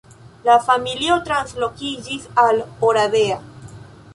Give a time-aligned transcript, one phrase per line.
[0.45, 3.39] La familio translokiĝis al Oradea.